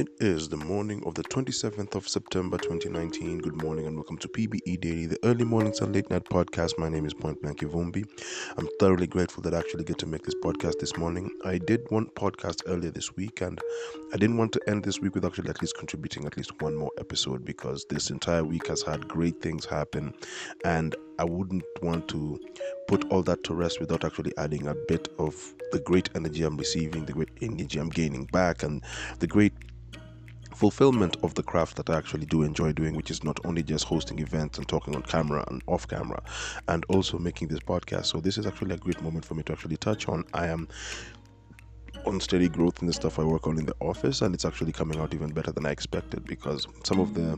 [0.00, 3.40] It is the morning of the 27th of September 2019.
[3.40, 6.78] Good morning and welcome to PBE Daily, the early mornings and late night podcast.
[6.78, 8.08] My name is Point Blank Ivumbi.
[8.56, 11.28] I'm thoroughly grateful that I actually get to make this podcast this morning.
[11.44, 13.60] I did one podcast earlier this week and
[14.14, 16.76] I didn't want to end this week with actually at least contributing at least one
[16.76, 20.14] more episode because this entire week has had great things happen
[20.64, 22.40] and I wouldn't want to
[22.88, 26.56] put all that to rest without actually adding a bit of the great energy I'm
[26.56, 28.82] receiving, the great energy I'm gaining back, and
[29.18, 29.52] the great
[30.54, 33.84] fulfillment of the craft that I actually do enjoy doing, which is not only just
[33.84, 36.22] hosting events and talking on camera and off camera,
[36.68, 38.06] and also making this podcast.
[38.06, 40.24] So, this is actually a great moment for me to actually touch on.
[40.34, 40.68] I am
[42.06, 44.72] on steady growth in the stuff I work on in the office, and it's actually
[44.72, 47.36] coming out even better than I expected because some of the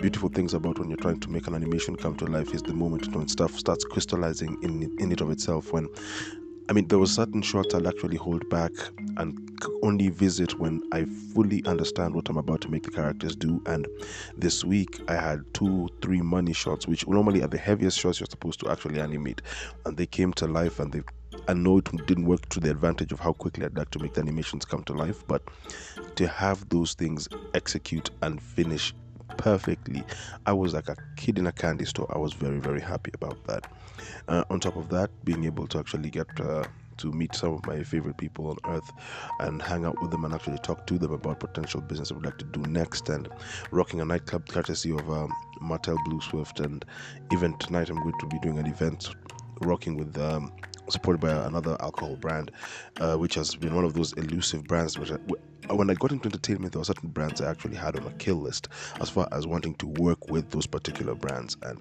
[0.00, 2.74] beautiful things about when you're trying to make an animation come to life is the
[2.74, 5.88] moment when stuff starts crystallizing in in it of itself when
[6.68, 8.72] I mean, there were certain shots I'll actually hold back
[9.18, 9.38] and
[9.82, 13.62] only visit when I fully understand what I'm about to make the characters do.
[13.66, 13.86] And
[14.36, 18.26] this week, I had two, three money shots, which normally are the heaviest shots you're
[18.28, 19.42] supposed to actually animate,
[19.84, 20.80] and they came to life.
[20.80, 21.02] And they,
[21.46, 24.14] I know it didn't work to the advantage of how quickly I'd like to make
[24.14, 25.42] the animations come to life, but
[26.16, 28.92] to have those things execute and finish
[29.36, 30.04] perfectly.
[30.46, 32.10] I was like a kid in a candy store.
[32.14, 33.70] I was very, very happy about that.
[34.28, 36.64] Uh, on top of that, being able to actually get uh,
[36.98, 38.90] to meet some of my favorite people on earth
[39.40, 42.24] and hang out with them and actually talk to them about potential business I would
[42.24, 43.28] like to do next and
[43.70, 46.84] rocking a nightclub courtesy of um, Martell Blue Swift and
[47.32, 49.10] even tonight I'm going to be doing an event
[49.60, 50.52] rocking with um,
[50.88, 52.50] supported by another alcohol brand,
[53.00, 54.98] uh, which has been one of those elusive brands.
[54.98, 58.06] Which I, when I got into entertainment, there were certain brands I actually had on
[58.06, 58.68] a kill list
[59.00, 61.56] as far as wanting to work with those particular brands.
[61.62, 61.80] And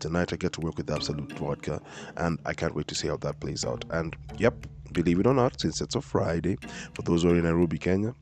[0.00, 1.80] tonight I get to work with Absolut Vodka,
[2.16, 3.84] and I can't wait to see how that plays out.
[3.90, 4.54] And yep,
[4.92, 6.56] believe it or not, since it's a Friday,
[6.94, 8.14] for those who are in Nairobi, Kenya,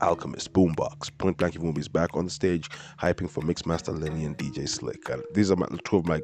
[0.00, 2.68] Alchemist, Boombox, Point Blank Movies back on the stage,
[3.00, 5.08] hyping for Mixmaster Lenny and DJ Slick.
[5.08, 6.20] And these are my, two of my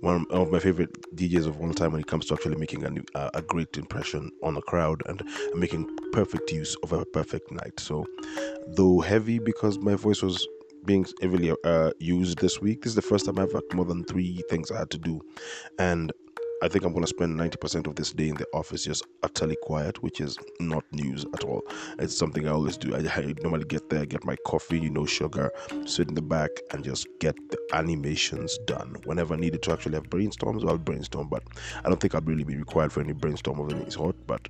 [0.00, 3.18] one of my favorite DJs of all time when it comes to actually making a,
[3.18, 5.22] uh, a great impression on a crowd and
[5.54, 7.78] making perfect use of a perfect night.
[7.78, 8.06] So,
[8.68, 10.46] though heavy because my voice was
[10.84, 14.04] being heavily uh, used this week, this is the first time I've had more than
[14.04, 15.20] three things I had to do,
[15.78, 16.12] and
[16.62, 19.56] I think I'm going to spend 90% of this day in the office just utterly
[19.62, 21.62] quiet, which is not news at all.
[21.98, 22.94] It's something I always do.
[22.94, 25.50] I, I, normally get there, get my coffee, you know, sugar,
[25.86, 28.96] sit in the back, and just get the animations done.
[29.04, 31.42] Whenever I needed to actually have brainstorms, I'll brainstorm, but
[31.82, 34.16] I don't think I'll really be required for any brainstorm of any sort.
[34.26, 34.46] But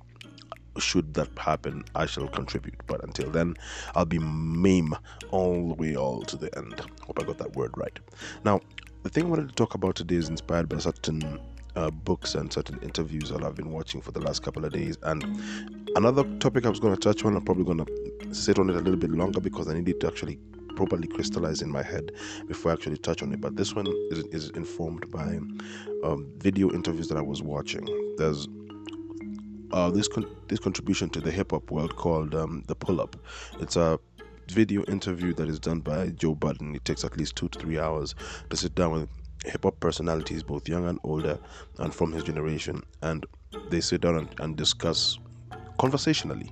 [0.79, 2.75] should that happen, I shall contribute.
[2.87, 3.55] But until then,
[3.95, 4.95] I'll be meme
[5.31, 6.81] all the way all to the end.
[7.03, 7.97] Hope I got that word right.
[8.43, 8.59] Now,
[9.03, 11.39] the thing I wanted to talk about today is inspired by a certain
[11.75, 14.97] uh, books and certain interviews that I've been watching for the last couple of days.
[15.03, 15.23] And
[15.95, 18.75] another topic I was going to touch on, I'm probably going to sit on it
[18.75, 20.39] a little bit longer because I needed to actually
[20.75, 22.11] properly crystallize in my head
[22.47, 23.41] before I actually touch on it.
[23.41, 25.39] But this one is, is informed by
[26.03, 27.85] um, video interviews that I was watching.
[28.17, 28.47] There's
[29.71, 33.15] uh, this con- this contribution to the hip hop world called um, the Pull Up.
[33.59, 33.99] It's a
[34.49, 36.75] video interview that is done by Joe Budden.
[36.75, 38.15] It takes at least two to three hours
[38.49, 39.09] to sit down with
[39.45, 41.39] hip hop personalities, both young and older,
[41.79, 43.25] and from his generation, and
[43.69, 45.17] they sit down and, and discuss
[45.79, 46.51] conversationally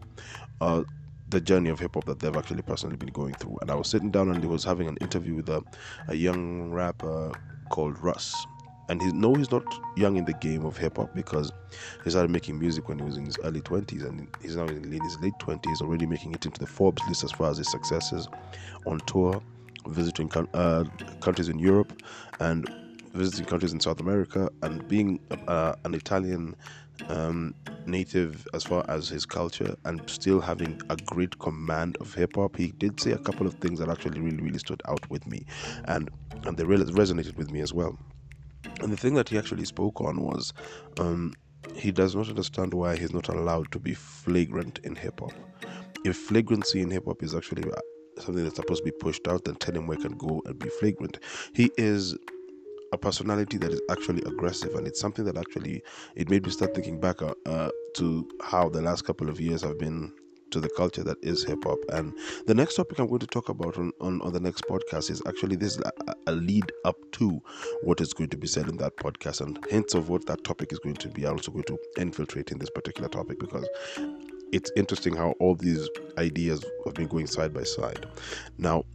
[0.61, 0.83] uh,
[1.27, 3.57] the journey of hip hop that they've actually personally been going through.
[3.61, 5.63] And I was sitting down and he was having an interview with a,
[6.07, 7.31] a young rapper
[7.69, 8.33] called Russ.
[8.89, 9.63] And he no, he's not
[9.97, 11.51] young in the game of hip hop because
[12.03, 14.91] he started making music when he was in his early 20s, and he's now in
[14.91, 18.27] his late 20s, already making it into the Forbes list as far as his successes
[18.88, 19.44] on tour
[19.88, 20.84] visiting uh,
[21.22, 21.94] countries in Europe
[22.40, 22.67] and
[23.13, 26.56] visiting countries in South America and being uh, an Italian
[27.09, 27.53] um,
[27.85, 32.56] native as far as his culture and still having a great command of hip hop.
[32.56, 35.45] He did say a couple of things that actually really, really stood out with me
[35.85, 36.09] and,
[36.45, 37.97] and they really resonated with me as well.
[38.81, 40.53] And the thing that he actually spoke on was
[41.00, 41.34] um,
[41.75, 45.33] he does not understand why he's not allowed to be flagrant in hip hop.
[46.06, 47.63] If flagrancy in hip hop is actually
[48.21, 50.57] something that's supposed to be pushed out, and tell him where he can go and
[50.57, 51.19] be flagrant.
[51.54, 52.18] He is
[52.92, 55.83] a personality that is actually aggressive, and it's something that actually
[56.16, 59.62] it made me start thinking back uh, uh, to how the last couple of years
[59.62, 60.12] have been
[60.51, 61.80] to the culture that is hip hop.
[61.89, 62.13] And
[62.48, 65.22] the next topic I'm going to talk about on, on, on the next podcast is
[65.27, 67.42] actually this is a, a, lead up to
[67.83, 70.72] what is going to be said in that podcast and hints of what that topic
[70.72, 71.25] is going to be.
[71.25, 73.68] I'm also going to infiltrate in this particular topic because
[74.51, 75.88] it's interesting how all these
[76.18, 78.06] ideas have been going side by side.
[78.57, 78.86] Now,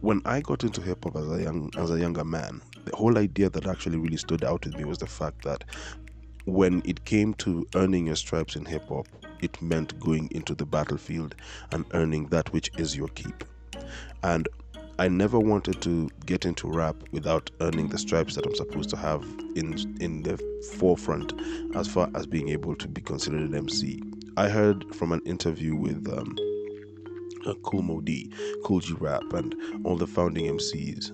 [0.00, 3.18] when I got into hip hop as a young as a younger man, the whole
[3.18, 5.64] idea that actually really stood out with me was the fact that
[6.44, 9.08] when it came to earning your stripes in hip hop,
[9.40, 11.34] it meant going into the battlefield
[11.72, 13.44] and earning that which is your keep.
[14.22, 14.48] And
[14.98, 18.96] I never wanted to get into rap without earning the stripes that I'm supposed to
[18.96, 19.22] have
[19.54, 20.38] in in the
[20.78, 21.34] forefront
[21.74, 24.02] as far as being able to be considered an MC.
[24.38, 26.36] I heard from an interview with um,
[27.62, 28.30] Kool Moe Dee,
[28.64, 29.54] Kool G Rap, and
[29.84, 31.10] all the founding MCs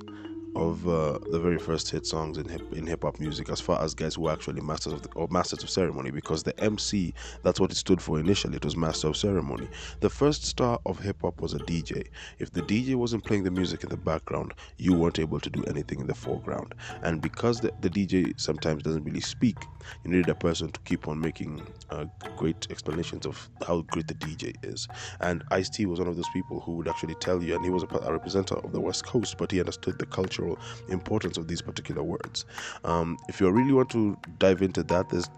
[0.54, 3.80] of uh, the very first hit songs in hip in hip hop music, as far
[3.82, 7.14] as guys who were actually masters of the, or masters of ceremony, because the MC
[7.42, 8.56] that's what it stood for initially.
[8.56, 9.68] It was master of ceremony.
[10.00, 12.04] The first star of hip hop was a DJ.
[12.38, 15.64] If the DJ wasn't playing the music in the background, you weren't able to do
[15.64, 16.74] anything in the foreground.
[17.02, 19.68] And because the, the DJ sometimes doesn't really speak,
[20.04, 22.06] you needed a person to keep on making uh,
[22.36, 24.88] great explanations of how great the DJ is.
[25.20, 27.70] And Ice T was one of those people who would actually tell you, and he
[27.70, 30.58] was a, a representative of the West Coast, but he understood the culture cultural
[30.88, 32.44] importance of these particular words.
[32.84, 35.28] Um, if you really want to dive into that, there's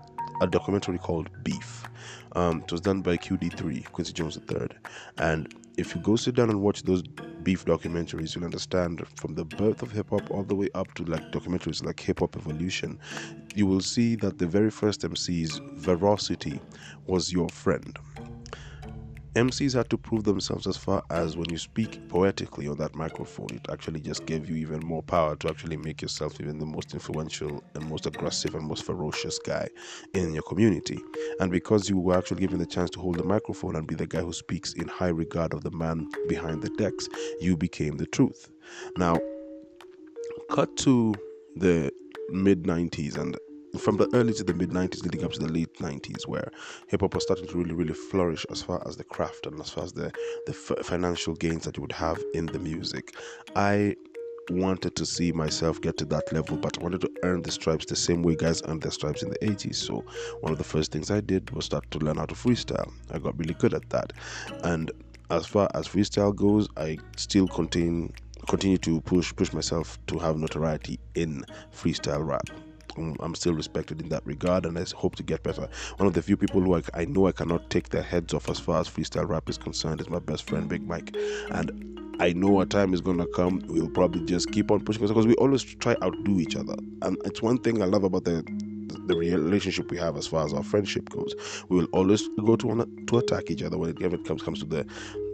[0.41, 1.85] a documentary called Beef.
[2.33, 4.69] Um, it was done by QD3, Quincy Jones III.
[5.19, 9.45] And if you go sit down and watch those beef documentaries, you'll understand from the
[9.45, 12.99] birth of hip hop all the way up to like documentaries like Hip Hop Evolution.
[13.55, 16.61] You will see that the very first MC's veracity
[17.07, 17.97] was your friend.
[19.35, 23.49] MCs had to prove themselves as far as when you speak poetically on that microphone,
[23.51, 26.95] it actually just gave you even more power to actually make yourself even the most
[26.95, 29.69] influential and most aggressive and most ferocious guy
[30.13, 31.01] in your community.
[31.41, 34.07] And because you were actually given the chance to hold the microphone and be the
[34.07, 37.09] guy who speaks in high regard of the man behind the decks,
[37.41, 38.49] you became the truth.
[38.97, 39.19] Now,
[40.49, 41.13] cut to
[41.57, 41.91] the
[42.31, 43.37] mid 90s and
[43.79, 46.51] from the early to the mid 90s leading up to the late 90s where
[46.89, 49.71] hip hop was starting to really really flourish as far as the craft and as
[49.71, 50.13] far as the
[50.47, 53.15] the f- financial gains that you would have in the music.
[53.57, 53.95] I
[54.51, 57.87] wanted to see myself get to that level but i wanted to earn the stripes
[57.87, 60.05] the same way guys earned their stripes in the 80s so
[60.41, 62.93] one of the first things i did was start to learn how to freestyle.
[63.11, 64.13] I got really good at that.
[64.63, 64.91] And
[65.31, 68.13] as far as freestyle goes i still contain
[68.49, 71.43] continue to push push myself to have notoriety in
[71.73, 72.49] freestyle rap
[72.97, 75.69] I'm still respected in that regard, and I hope to get better.
[75.97, 78.49] One of the few people who I, I know I cannot take their heads off
[78.49, 81.15] as far as freestyle rap is concerned is my best friend Big Mike,
[81.51, 83.63] and I know a time is gonna come.
[83.67, 87.43] We'll probably just keep on pushing because we always try outdo each other, and it's
[87.43, 88.45] one thing I love about the
[89.07, 91.35] the relationship we have as far as our friendship goes.
[91.69, 94.61] We will always go to to attack each other when it, when it comes comes
[94.61, 94.87] to the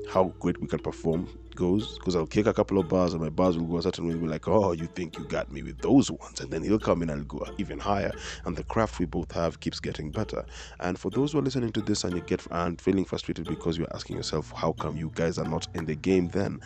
[0.08, 1.28] how great we can perform
[1.60, 4.08] goes because I'll kick a couple of bars and my bars will go a certain
[4.08, 6.40] way be like, oh, you think you got me with those ones.
[6.40, 8.12] And then he'll come in and go even higher.
[8.46, 10.46] And the craft we both have keeps getting better.
[10.80, 13.76] And for those who are listening to this and you get and feeling frustrated because
[13.76, 16.60] you're asking yourself, how come you guys are not in the game then?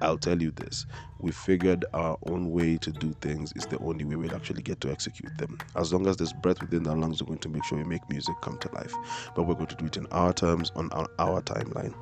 [0.00, 0.86] I'll tell you this.
[1.20, 4.80] We figured our own way to do things is the only way we'll actually get
[4.80, 5.56] to execute them.
[5.76, 8.08] As long as there's breath within our lungs, we're going to make sure we make
[8.10, 8.92] music come to life.
[9.36, 11.94] But we're going to do it in our terms, on our, our timeline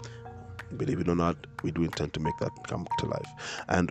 [0.76, 3.62] believe it or not, we do intend to make that come to life.
[3.68, 3.90] And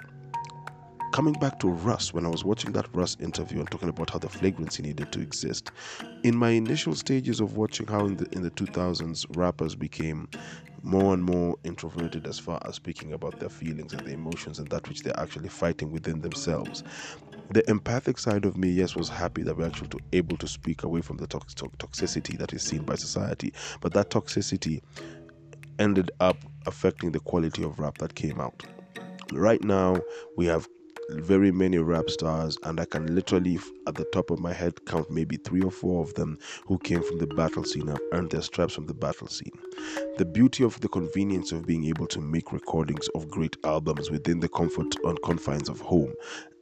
[1.12, 4.20] coming back to Russ, when I was watching that Russ interview and talking about how
[4.20, 5.72] the flagrancy needed to exist,
[6.24, 10.28] in my initial stages of watching how in the in the 2000s rappers became
[10.84, 14.68] more and more introverted as far as speaking about their feelings and their emotions and
[14.70, 16.84] that which they're actually fighting within themselves.
[17.52, 21.02] The empathic side of me, yes, was happy that we're actually able to speak away
[21.02, 23.54] from the toxicity that is seen by society.
[23.82, 24.82] But that toxicity
[25.80, 28.64] ended up affecting the quality of rap that came out.
[29.32, 30.02] Right now,
[30.38, 30.68] we have
[31.12, 33.58] very many rap stars, and I can literally,
[33.88, 37.02] at the top of my head, count maybe three or four of them who came
[37.02, 39.58] from the battle scene and earned their stripes from the battle scene.
[40.18, 44.40] The beauty of the convenience of being able to make recordings of great albums within
[44.40, 46.14] the comfort and confines of home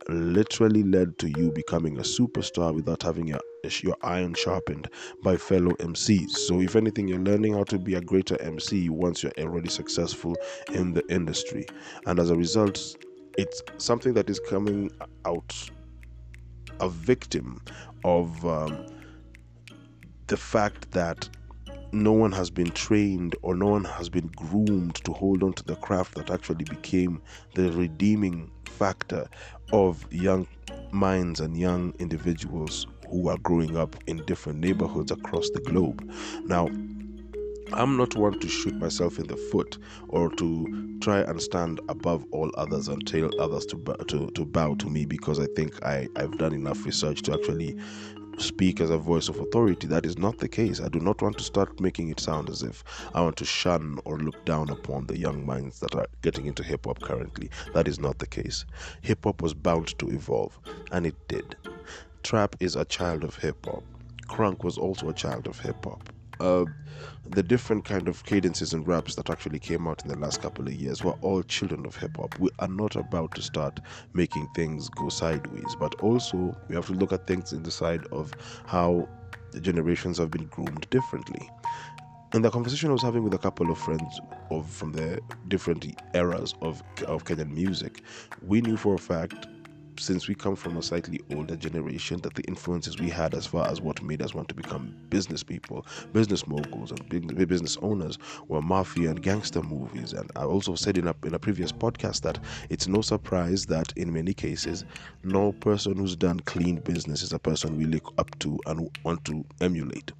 [0.10, 3.40] literally led to you becoming a superstar without having your,
[3.82, 4.90] your iron sharpened
[5.24, 6.32] by fellow MCs.
[6.32, 10.36] So, if anything, you're learning how to be a greater MC once you're already successful
[10.74, 11.66] in the industry.
[12.06, 12.96] And as a result,
[13.38, 14.92] it's something that is coming
[15.26, 15.54] out
[16.80, 17.62] a victim
[18.04, 18.86] of um,
[20.28, 21.30] the fact that
[22.04, 25.64] no one has been trained or no one has been groomed to hold on to
[25.64, 27.22] the craft that actually became
[27.56, 29.28] the redeeming factor
[29.74, 30.48] of young
[30.92, 36.10] minds and young individuals who are growing up in different neighborhoods across the globe.
[36.46, 36.70] Now,
[37.74, 39.78] I'm not one to shoot myself in the foot
[40.08, 44.76] or to try and stand above all others and tell others to, to, to bow
[44.76, 47.78] to me because I think I, I've done enough research to actually
[48.38, 49.88] speak as a voice of authority.
[49.88, 50.80] That is not the case.
[50.82, 54.00] I do not want to start making it sound as if I want to shun
[54.06, 57.50] or look down upon the young minds that are getting into hip hop currently.
[57.74, 58.66] That is not the case.
[59.02, 60.58] Hip hop was bound to evolve,
[60.92, 61.56] and it did.
[62.24, 63.84] Trap is a child of hip hop.
[64.28, 66.10] Crunk was also a child of hip hop.
[66.40, 66.66] uh,
[67.32, 70.68] the different kind of cadences and raps that actually came out in the last couple
[70.68, 72.38] of years were all children of hip hop.
[72.40, 73.80] We are not about to start
[74.14, 78.06] making things go sideways, but also we have to look at things in the side
[78.12, 78.34] of
[78.66, 79.08] how
[79.52, 81.50] the generations have been groomed differently.
[82.34, 84.20] In the conversation I was having with a couple of friends
[84.50, 88.02] of from the different eras of of Kenyan music,
[88.46, 89.48] we knew for a fact
[90.00, 93.68] since we come from a slightly older generation, that the influences we had as far
[93.70, 97.08] as what made us want to become business people, business moguls, and
[97.48, 100.14] business owners were mafia and gangster movies.
[100.14, 102.40] And I also said in a, in a previous podcast that
[102.70, 104.86] it's no surprise that in many cases,
[105.24, 109.24] no person who's done clean business is a person we look up to and want
[109.26, 110.12] to emulate.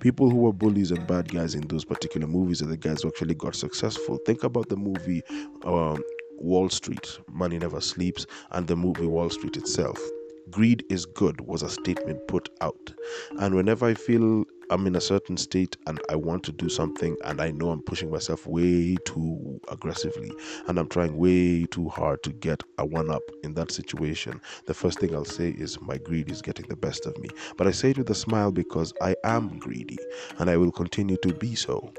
[0.00, 3.08] People who were bullies and bad guys in those particular movies are the guys who
[3.08, 4.18] actually got successful.
[4.26, 5.22] Think about the movie
[5.64, 6.02] um,
[6.42, 9.98] Wall Street, Money Never Sleeps, and the movie Wall Street itself.
[10.50, 12.92] Greed is good was a statement put out.
[13.38, 17.16] And whenever I feel I'm in a certain state and I want to do something
[17.24, 20.32] and I know I'm pushing myself way too aggressively
[20.66, 24.74] and I'm trying way too hard to get a one up in that situation, the
[24.74, 27.28] first thing I'll say is my greed is getting the best of me.
[27.56, 29.98] But I say it with a smile because I am greedy
[30.38, 31.92] and I will continue to be so.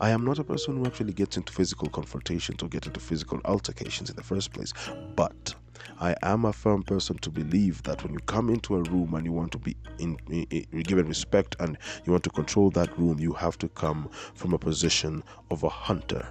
[0.00, 3.40] I am not a person who actually gets into physical confrontations or get into physical
[3.44, 4.72] altercations in the first place,
[5.16, 5.54] but
[6.00, 9.24] I am a firm person to believe that when you come into a room and
[9.24, 12.96] you want to be in, in, in, given respect and you want to control that
[12.98, 16.26] room, you have to come from a position of a hunter.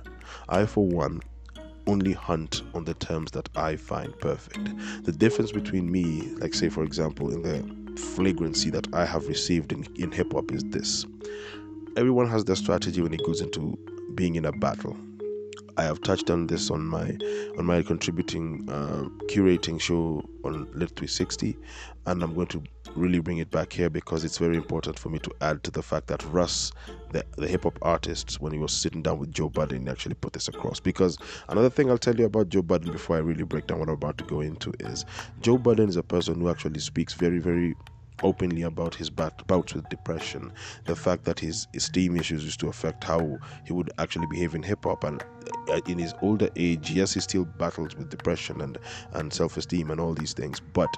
[0.50, 1.22] I, for one,
[1.88, 4.70] only hunt on the terms that I find perfect.
[5.06, 9.72] The difference between me, like say for example, in the flagrancy that I have received
[9.72, 11.06] in, in hip hop is this
[11.98, 13.76] everyone has their strategy when it goes into
[14.14, 14.96] being in a battle.
[15.78, 17.18] I have touched on this on my
[17.58, 21.56] on my contributing uh, curating show on Lit 360,
[22.08, 22.64] and I'm going to
[22.96, 25.84] really bring it back here because it's very important for me to add to the
[25.84, 26.72] fact that Russ,
[27.12, 30.34] the, the hip hop artist, when he was sitting down with Joe Budden, actually put
[30.34, 30.80] this across.
[30.80, 31.20] Because
[31.50, 33.94] another thing I'll tell you about Joe Budden before I really break down what I'm
[33.94, 35.06] about to go into is
[35.42, 37.76] Joe Budden is a person who actually speaks very, very
[38.24, 40.52] openly about his bouts with depression,
[40.86, 44.64] the fact that his esteem issues used to affect how he would actually behave in
[44.64, 45.24] hip hop, and
[45.70, 48.78] uh, in his older age, yes, he still battles with depression and
[49.14, 50.98] and self esteem and all these things, but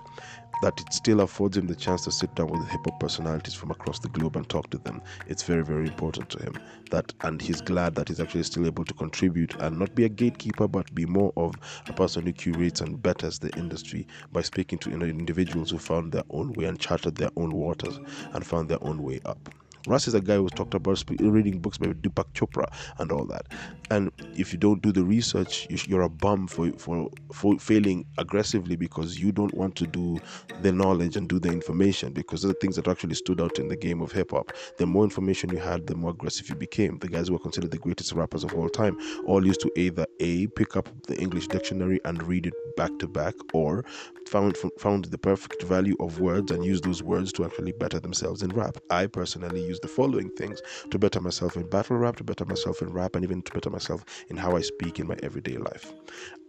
[0.61, 3.71] that it still affords him the chance to sit down with hip hop personalities from
[3.71, 5.01] across the globe and talk to them.
[5.27, 6.53] It's very, very important to him.
[6.91, 10.09] That and he's glad that he's actually still able to contribute and not be a
[10.09, 11.55] gatekeeper, but be more of
[11.87, 16.23] a person who curates and betters the industry by speaking to individuals who found their
[16.29, 17.99] own way and charted their own waters
[18.33, 19.49] and found their own way up.
[19.87, 22.65] Russ is a guy who's talked about reading books by Deepak Chopra
[22.99, 23.47] and all that.
[23.91, 28.75] And if you don't do the research, you're a bum for, for, for failing aggressively
[28.75, 30.19] because you don't want to do
[30.61, 33.67] the knowledge and do the information because those are things that actually stood out in
[33.67, 34.51] the game of hip hop.
[34.77, 36.99] The more information you had, the more aggressive you became.
[36.99, 40.05] The guys who were considered the greatest rappers of all time all used to either
[40.19, 43.83] A, pick up the English dictionary and read it back to back, or
[44.27, 48.43] found found the perfect value of words and use those words to actually better themselves
[48.43, 48.77] in rap.
[48.89, 50.61] I personally use the following things
[50.91, 53.69] to better myself in battle rap, to better myself in rap, and even to better
[53.69, 55.93] myself in how I speak in my everyday life.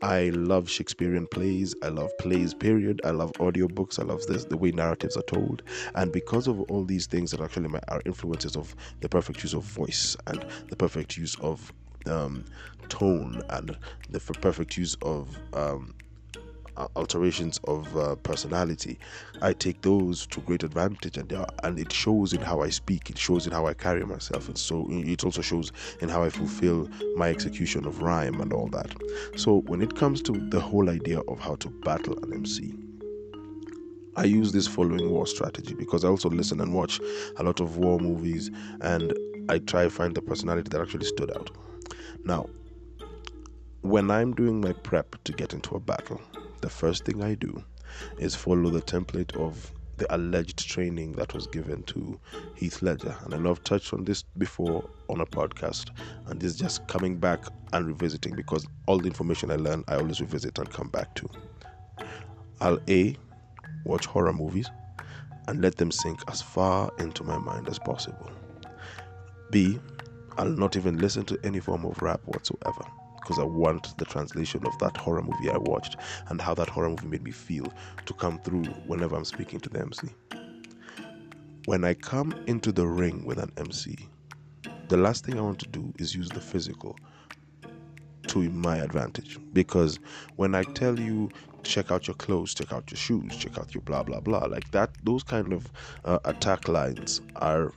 [0.02, 1.74] I love Shakespearean plays.
[1.82, 3.00] I love plays, period.
[3.04, 3.98] I love audiobooks.
[3.98, 5.62] I love this, the way narratives are told.
[5.94, 9.54] And because of all these things that actually my, are influences of the perfect use
[9.54, 11.72] of voice and the perfect use of
[12.06, 12.44] um,
[12.88, 13.76] tone and
[14.08, 15.94] the perfect use of um,
[16.96, 18.98] alterations of uh, personality,
[19.42, 23.10] I take those to great advantage, and are, and it shows in how I speak.
[23.10, 26.30] It shows in how I carry myself, and so it also shows in how I
[26.30, 28.94] fulfill my execution of rhyme and all that.
[29.36, 32.74] So when it comes to the whole idea of how to battle an MC.
[34.16, 37.00] I use this following war strategy because I also listen and watch
[37.36, 38.50] a lot of war movies
[38.80, 39.14] and
[39.48, 41.50] I try to find the personality that actually stood out.
[42.24, 42.46] Now,
[43.82, 46.20] when I'm doing my prep to get into a battle,
[46.60, 47.64] the first thing I do
[48.18, 52.18] is follow the template of the alleged training that was given to
[52.54, 53.14] Heath Ledger.
[53.24, 55.90] And I know I've touched on this before on a podcast,
[56.26, 59.96] and this is just coming back and revisiting because all the information I learn, I
[59.96, 61.28] always revisit and come back to.
[62.60, 63.14] I'll A,
[63.84, 64.70] watch horror movies
[65.48, 68.30] and let them sink as far into my mind as possible.
[69.50, 69.78] B,
[70.38, 72.84] I'll not even listen to any form of rap whatsoever
[73.20, 75.96] because I want the translation of that horror movie I watched
[76.28, 77.72] and how that horror movie made me feel
[78.06, 80.08] to come through whenever I'm speaking to the MC.
[81.66, 83.96] When I come into the ring with an MC,
[84.88, 86.98] the last thing I want to do is use the physical
[88.28, 89.98] to my advantage because
[90.36, 91.30] when I tell you
[91.62, 94.70] check out your clothes, check out your shoes, check out your blah blah blah, like
[94.70, 95.70] that, those kind of
[96.04, 97.72] uh, attack lines are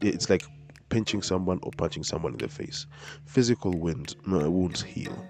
[0.00, 0.44] it's like
[0.88, 2.86] pinching someone or punching someone in the face.
[3.26, 5.24] Physical wounds, uh, wounds heal.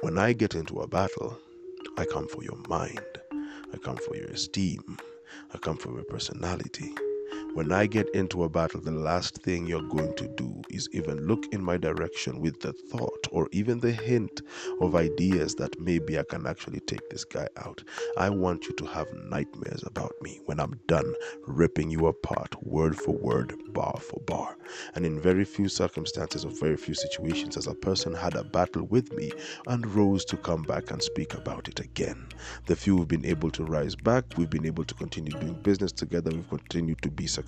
[0.00, 1.38] When I get into a battle,
[1.98, 3.00] I come for your mind.
[3.72, 4.98] I come for your esteem.
[5.54, 6.94] I come for your personality.
[7.54, 11.26] When I get into a battle, the last thing you're going to do is even
[11.26, 14.40] look in my direction with the thought or even the hint
[14.80, 17.82] of ideas that maybe I can actually take this guy out.
[18.16, 21.12] I want you to have nightmares about me when I'm done
[21.44, 24.56] ripping you apart, word for word, bar for bar.
[24.94, 28.84] And in very few circumstances or very few situations, as a person had a battle
[28.84, 29.32] with me
[29.66, 32.28] and rose to come back and speak about it again.
[32.66, 35.90] The few who've been able to rise back, we've been able to continue doing business
[35.90, 37.39] together, we've continued to be successful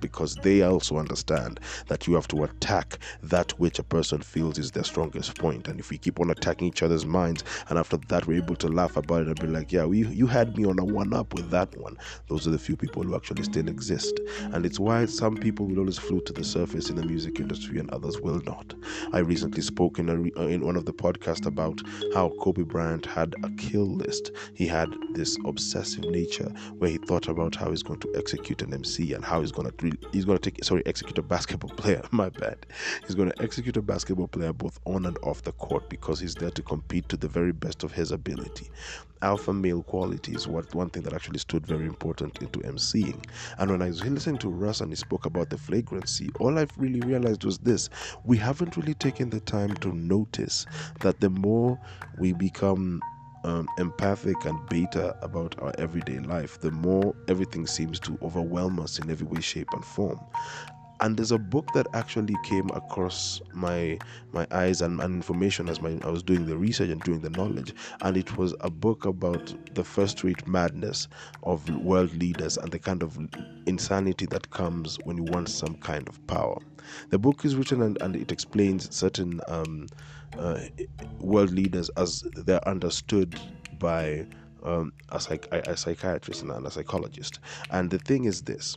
[0.00, 4.70] because they also understand that you have to attack that which a person feels is
[4.70, 5.68] their strongest point.
[5.68, 8.68] And if we keep on attacking each other's minds, and after that we're able to
[8.68, 11.34] laugh about it and be like, yeah, we, you had me on a one up
[11.34, 11.96] with that one.
[12.28, 14.18] Those are the few people who actually still exist.
[14.52, 17.78] And it's why some people will always float to the surface in the music industry
[17.78, 18.74] and others will not.
[19.12, 21.80] I recently spoke in, a, uh, in one of the podcasts about
[22.14, 24.32] how Kobe Bryant had a kill list.
[24.54, 28.74] He had this obsessive nature where he thought about how he's going to execute an
[28.74, 29.72] MC and how how he's gonna
[30.12, 32.02] he's gonna take sorry execute a basketball player.
[32.10, 32.64] My bad.
[33.06, 36.50] He's gonna execute a basketball player both on and off the court because he's there
[36.52, 38.70] to compete to the very best of his ability.
[39.22, 43.24] Alpha male quality is what one thing that actually stood very important into MCing.
[43.58, 46.72] And when I was listening to Russ and he spoke about the flagrancy, all I've
[46.78, 47.90] really realized was this:
[48.24, 50.66] we haven't really taken the time to notice
[51.00, 51.78] that the more
[52.16, 53.02] we become
[53.46, 58.98] um, empathic and beta about our everyday life, the more everything seems to overwhelm us
[58.98, 60.20] in every way, shape, and form.
[61.00, 63.98] And there's a book that actually came across my
[64.32, 67.28] my eyes and, and information as my, I was doing the research and doing the
[67.30, 71.06] knowledge, and it was a book about the first-rate madness
[71.42, 73.18] of world leaders and the kind of
[73.66, 76.58] insanity that comes when you want some kind of power.
[77.10, 79.88] The book is written and, and it explains certain um,
[80.38, 80.60] uh,
[81.20, 83.40] world leaders as they're understood
[83.78, 84.26] by
[84.62, 87.40] um, a, psych- a psychiatrist and a psychologist.
[87.70, 88.76] And the thing is this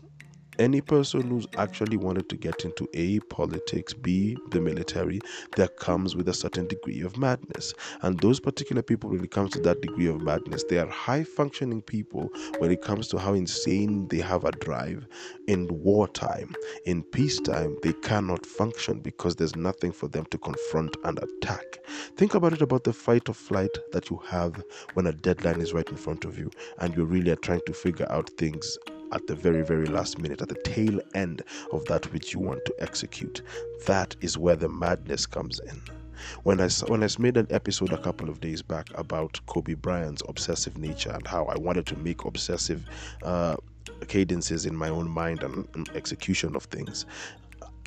[0.59, 5.21] any person who's actually wanted to get into A, politics, B, the military,
[5.55, 7.73] that comes with a certain degree of madness.
[8.01, 11.23] And those particular people, when it comes to that degree of madness, they are high
[11.23, 15.07] functioning people when it comes to how insane they have a drive.
[15.47, 16.53] In wartime,
[16.85, 21.79] in peacetime, they cannot function because there's nothing for them to confront and attack.
[22.17, 24.61] Think about it about the fight or flight that you have
[24.93, 27.73] when a deadline is right in front of you and you really are trying to
[27.73, 28.77] figure out things
[29.11, 32.63] at the very, very last minute, at the tail end of that which you want
[32.65, 33.41] to execute.
[33.85, 35.81] That is where the madness comes in.
[36.43, 40.21] When I when I made an episode a couple of days back about Kobe Bryant's
[40.27, 42.85] obsessive nature and how I wanted to make obsessive
[43.23, 43.55] uh,
[44.07, 47.05] cadences in my own mind and, and execution of things,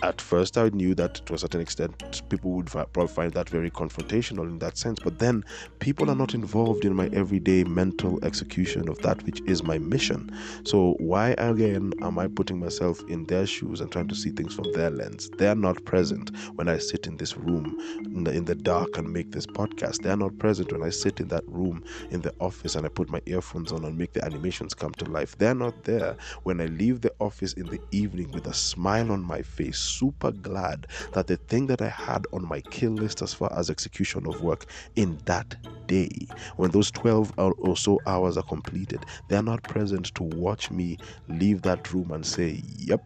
[0.03, 3.71] at first I knew that to a certain extent people would probably find that very
[3.71, 4.99] confrontational in that sense.
[4.99, 5.45] But then
[5.79, 10.31] people are not involved in my everyday mental execution of that which is my mission.
[10.65, 14.55] So why again am I putting myself in their shoes and trying to see things
[14.55, 15.31] from their lens?
[15.39, 19.13] They're not present when I sit in this room in the, in the dark and
[19.13, 20.03] make this podcast.
[20.03, 23.09] They're not present when I sit in that room in the office and I put
[23.09, 25.37] my earphones on and make the animations come to life.
[25.39, 29.23] They're not there when I leave the office in the evening with a smile on
[29.23, 33.35] my face super glad that the thing that I had on my kill list as
[33.35, 36.11] far as execution of work in that day,
[36.57, 40.99] when those 12 or so hours are completed, they are not present to watch me
[41.29, 43.03] leave that room and say, Yep,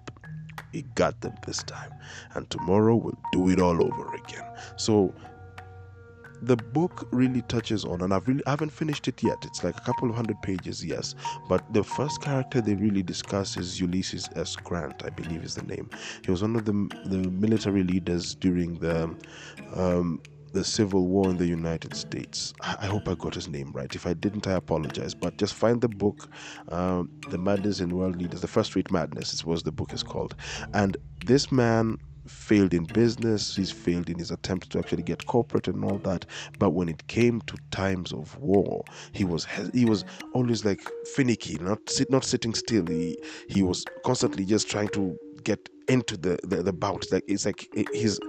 [0.73, 1.91] we got them this time.
[2.35, 4.45] And tomorrow we'll do it all over again.
[4.77, 5.15] So
[6.43, 9.39] the book really touches on, and I've really I haven't finished it yet.
[9.45, 11.15] It's like a couple of hundred pages, yes.
[11.49, 14.57] But the first character they really discuss is Ulysses S.
[14.57, 15.91] Grant, I believe is the name.
[16.25, 16.73] He was one of the
[17.07, 19.15] the military leaders during the
[19.75, 20.21] um,
[20.53, 22.55] the Civil War in the United States.
[22.63, 23.95] I hope I got his name right.
[23.95, 25.15] If I didn't, I apologize.
[25.15, 26.29] But just find the book,
[26.69, 30.03] um, The Madness in World Leaders, The First Rate Madness, is what the book is
[30.03, 30.35] called.
[30.73, 30.97] And
[31.27, 35.85] this man failed in business, he's failed in his attempt to actually get corporate and
[35.85, 36.27] all that.
[36.59, 40.81] But when it came to times of war, he was he was always like
[41.15, 42.87] finicky, not not sitting still.
[42.87, 47.07] He he was constantly just trying to get into the the, the bout.
[47.13, 48.21] Like it's like his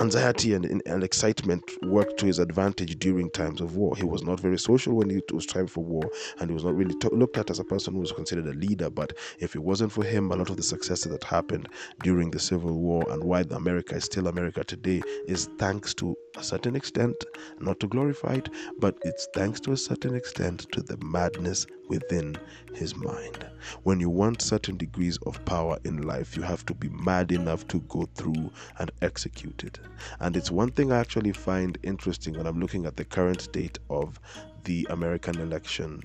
[0.00, 3.94] anxiety and, and excitement worked to his advantage during times of war.
[3.96, 6.74] He was not very social when it was time for war, and he was not
[6.74, 8.90] really looked at as a person who was considered a leader.
[8.90, 11.68] But if it wasn't for him, a lot of the successes that happened
[12.02, 16.42] during the Civil War and why America is still America today is thanks to a
[16.42, 17.24] certain extent,
[17.60, 22.36] not to glorify it, but it's thanks to a certain extent to the madness within
[22.74, 23.46] his mind.
[23.82, 27.66] When you want certain degrees of power in life, you have to be mad enough
[27.68, 29.78] to go through and execute it.
[30.20, 33.78] And it's one thing I actually find interesting when I'm looking at the current state
[33.90, 34.18] of
[34.64, 36.02] the American election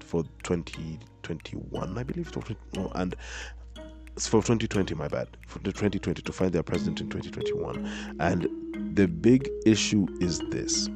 [0.00, 2.32] for 2021, I believe,
[2.94, 3.14] and
[4.26, 8.16] for 2020, my bad, for the 2020 to find their president in 2021.
[8.20, 10.88] And the big issue is this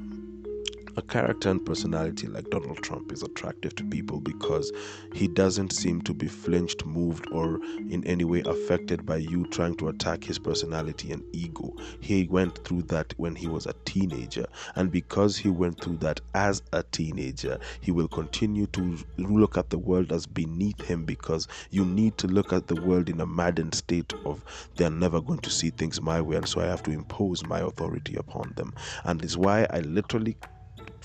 [0.96, 4.70] a character and personality like Donald Trump is attractive to people because
[5.12, 9.74] he doesn't seem to be flinched, moved, or in any way affected by you trying
[9.76, 11.74] to attack his personality and ego.
[12.00, 16.20] He went through that when he was a teenager, and because he went through that
[16.35, 21.48] as a teenager, he will continue to look at the world as beneath him because
[21.70, 24.44] you need to look at the world in a maddened state of
[24.76, 27.61] they're never going to see things my way, and so I have to impose my
[27.61, 28.74] authority upon them.
[29.04, 30.37] And it's why I literally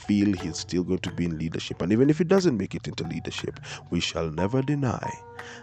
[0.08, 1.82] feel he's still going to be in leadership.
[1.82, 3.60] And even if he doesn't make it into leadership,
[3.90, 5.12] we shall never deny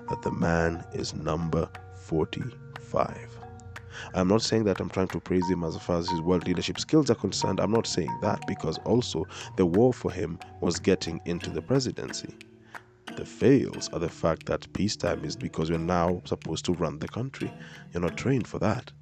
[0.08, 3.38] that the man is number 45.
[4.14, 6.78] I'm not saying that I'm trying to praise him as far as his world leadership
[6.78, 7.60] skills are concerned.
[7.60, 12.34] I'm not saying that because also the war for him was getting into the presidency.
[13.16, 17.08] The fails are the fact that peacetime is because you're now supposed to run the
[17.08, 17.50] country.
[17.92, 18.92] You're not trained for that.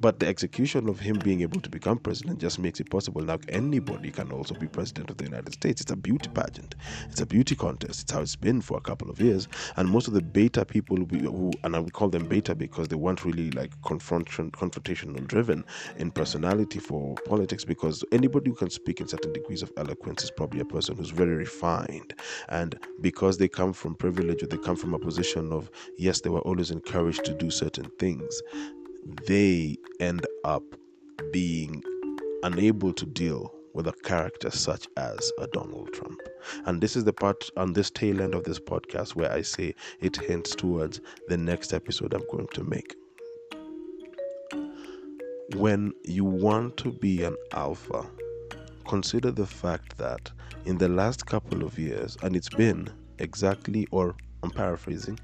[0.00, 3.20] But the execution of him being able to become president just makes it possible.
[3.20, 5.82] Now, anybody can also be president of the United States.
[5.82, 6.74] It's a beauty pageant,
[7.10, 8.02] it's a beauty contest.
[8.02, 9.46] It's how it's been for a couple of years.
[9.76, 12.96] And most of the beta people who, and I would call them beta because they
[12.96, 15.64] weren't really like confrontation, confrontational driven
[15.98, 20.30] in personality for politics, because anybody who can speak in certain degrees of eloquence is
[20.30, 22.14] probably a person who's very refined.
[22.48, 26.30] And because they come from privilege or they come from a position of, yes, they
[26.30, 28.40] were always encouraged to do certain things,
[29.26, 30.62] they end up
[31.32, 31.82] being
[32.42, 36.18] unable to deal with a character such as a Donald Trump.
[36.66, 39.74] And this is the part on this tail end of this podcast where I say
[40.00, 42.94] it hints towards the next episode I'm going to make.
[45.56, 48.06] When you want to be an alpha,
[48.88, 50.30] consider the fact that
[50.64, 55.18] in the last couple of years, and it's been exactly, or I'm paraphrasing,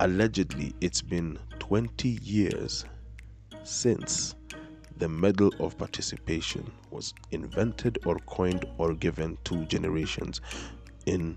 [0.00, 2.84] allegedly, it's been 20 years
[3.62, 4.34] since
[4.98, 10.40] the medal of participation was invented or coined or given to generations
[11.06, 11.36] in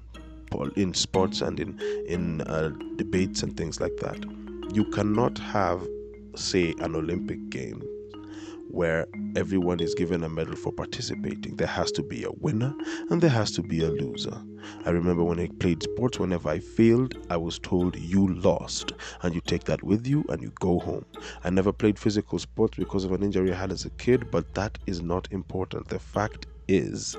[0.75, 4.23] in sports and in in uh, debates and things like that.
[4.73, 5.85] You cannot have,
[6.35, 7.81] say, an Olympic game
[8.73, 9.05] where
[9.35, 11.55] everyone is given a medal for participating.
[11.55, 12.73] There has to be a winner
[13.09, 14.41] and there has to be a loser.
[14.85, 19.35] I remember when I played sports, whenever I failed, I was told you lost, and
[19.35, 21.05] you take that with you and you go home.
[21.43, 24.53] I never played physical sports because of an injury I had as a kid, but
[24.55, 25.89] that is not important.
[25.89, 27.15] The fact is,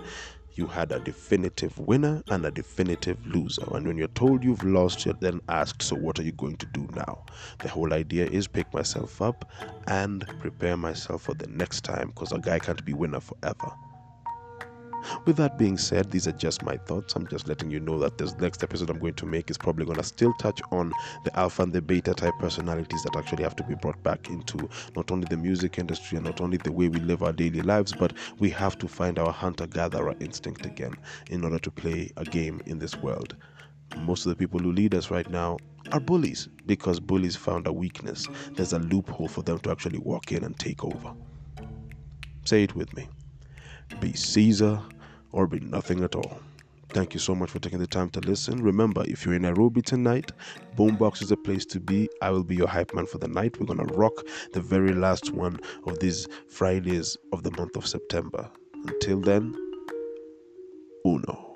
[0.56, 3.64] you had a definitive winner and a definitive loser.
[3.72, 6.66] And when you're told you've lost, you're then asked, So what are you going to
[6.66, 7.24] do now?
[7.60, 9.50] The whole idea is pick myself up
[9.86, 13.72] and prepare myself for the next time because a guy can't be winner forever.
[15.24, 17.14] With that being said, these are just my thoughts.
[17.14, 19.84] I'm just letting you know that this next episode I'm going to make is probably
[19.84, 20.92] going to still touch on
[21.24, 24.68] the alpha and the beta type personalities that actually have to be brought back into
[24.96, 27.92] not only the music industry and not only the way we live our daily lives,
[27.92, 30.94] but we have to find our hunter gatherer instinct again
[31.30, 33.36] in order to play a game in this world.
[33.98, 35.58] Most of the people who lead us right now
[35.92, 38.28] are bullies because bullies found a weakness.
[38.52, 41.12] There's a loophole for them to actually walk in and take over.
[42.44, 43.08] Say it with me.
[44.00, 44.80] Be Caesar
[45.34, 46.38] or be nothing at all.
[46.90, 48.62] Thank you so much for taking the time to listen.
[48.62, 50.30] Remember, if you're in Nairobi tonight,
[50.76, 52.08] Boombox is a place to be.
[52.22, 53.58] I will be your hype man for the night.
[53.58, 54.12] We're gonna rock
[54.52, 58.48] the very last one of these Fridays of the month of September.
[58.86, 59.52] Until then,
[61.04, 61.53] uno.